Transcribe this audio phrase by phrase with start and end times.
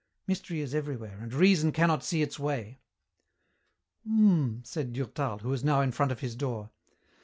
[0.25, 2.79] Mystery is everywhere and reason cannot see its way."
[4.03, 6.71] "Mmmm," said Durtal, who was now in front of his door.